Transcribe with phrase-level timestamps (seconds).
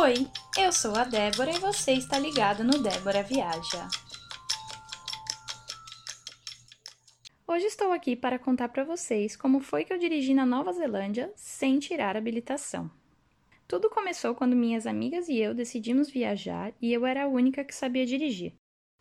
[0.00, 3.88] Oi, eu sou a Débora e você está ligado no Débora Viaja.
[7.44, 11.32] Hoje estou aqui para contar para vocês como foi que eu dirigi na Nova Zelândia
[11.34, 12.88] sem tirar habilitação.
[13.66, 17.74] Tudo começou quando minhas amigas e eu decidimos viajar e eu era a única que
[17.74, 18.54] sabia dirigir.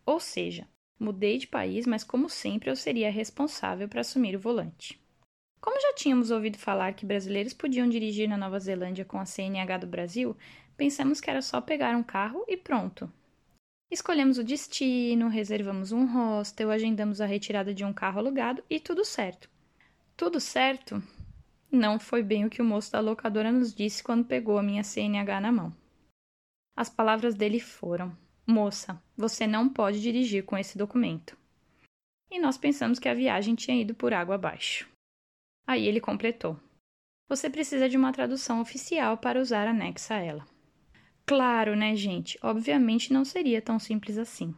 [0.03, 0.67] Ou seja,
[0.99, 4.99] mudei de país, mas como sempre eu seria responsável para assumir o volante.
[5.67, 9.79] Como já tínhamos ouvido falar que brasileiros podiam dirigir na Nova Zelândia com a CNH
[9.79, 10.33] do Brasil,
[10.77, 13.11] pensamos que era só pegar um carro e pronto.
[13.91, 19.03] Escolhemos o destino, reservamos um hostel, agendamos a retirada de um carro alugado e tudo
[19.03, 19.49] certo.
[20.15, 21.03] Tudo certo?
[21.69, 24.85] Não foi bem o que o moço da locadora nos disse quando pegou a minha
[24.85, 25.75] CNH na mão.
[26.77, 31.37] As palavras dele foram: Moça, você não pode dirigir com esse documento.
[32.31, 34.87] E nós pensamos que a viagem tinha ido por água abaixo.
[35.67, 36.57] Aí ele completou:
[37.27, 40.47] Você precisa de uma tradução oficial para usar anexa a ela.
[41.25, 42.39] Claro, né, gente?
[42.41, 44.55] Obviamente não seria tão simples assim.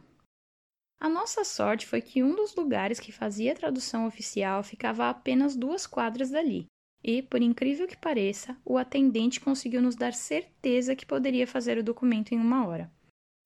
[1.00, 5.10] A nossa sorte foi que um dos lugares que fazia a tradução oficial ficava a
[5.10, 6.66] apenas duas quadras dali,
[7.02, 11.82] e, por incrível que pareça, o atendente conseguiu nos dar certeza que poderia fazer o
[11.82, 12.92] documento em uma hora,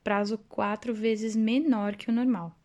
[0.02, 2.58] prazo quatro vezes menor que o normal.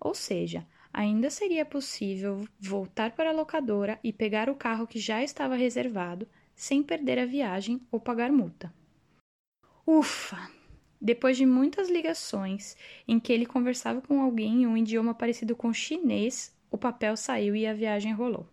[0.00, 5.22] Ou seja, ainda seria possível voltar para a locadora e pegar o carro que já
[5.22, 8.72] estava reservado, sem perder a viagem ou pagar multa.
[9.86, 10.50] Ufa!
[11.00, 12.76] Depois de muitas ligações
[13.08, 17.56] em que ele conversava com alguém em um idioma parecido com chinês, o papel saiu
[17.56, 18.46] e a viagem rolou.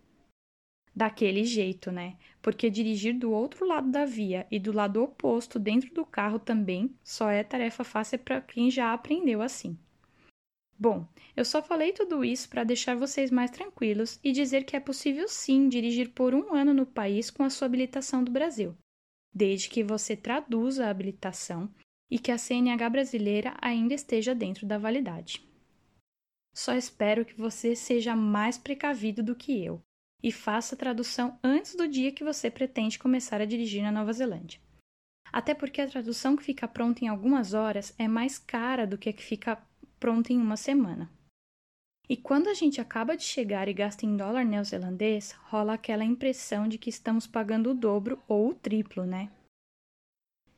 [0.92, 2.16] Daquele jeito, né?
[2.42, 6.92] Porque dirigir do outro lado da via e do lado oposto dentro do carro também
[7.04, 9.78] só é tarefa fácil para quem já aprendeu assim.
[10.80, 14.80] Bom, eu só falei tudo isso para deixar vocês mais tranquilos e dizer que é
[14.80, 18.74] possível sim dirigir por um ano no país com a sua habilitação do Brasil
[19.32, 21.72] desde que você traduza a habilitação
[22.10, 25.48] e que a CNH brasileira ainda esteja dentro da validade.
[26.54, 29.80] Só espero que você seja mais precavido do que eu
[30.22, 34.12] e faça a tradução antes do dia que você pretende começar a dirigir na Nova
[34.12, 34.60] Zelândia.
[35.32, 39.08] Até porque a tradução que fica pronta em algumas horas é mais cara do que
[39.08, 39.64] a que fica
[40.00, 41.08] pronta em uma semana.
[42.08, 46.66] E quando a gente acaba de chegar e gasta em dólar neozelandês, rola aquela impressão
[46.66, 49.30] de que estamos pagando o dobro ou o triplo, né?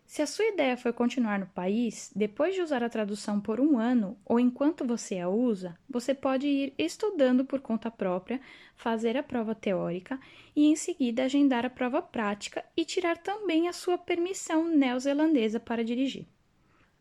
[0.07, 3.79] Se a sua ideia foi continuar no país, depois de usar a tradução por um
[3.79, 8.39] ano ou enquanto você a usa, você pode ir estudando por conta própria,
[8.77, 10.21] fazer a prova teórica
[10.55, 15.83] e em seguida agendar a prova prática e tirar também a sua permissão neozelandesa para
[15.83, 16.27] dirigir.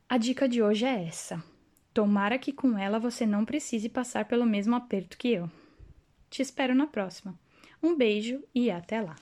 [0.07, 1.50] A dica de hoje é essa.
[1.93, 5.49] Tomara que com ela você não precise passar pelo mesmo aperto que eu.
[6.29, 7.37] Te espero na próxima.
[7.83, 9.15] Um beijo e até lá!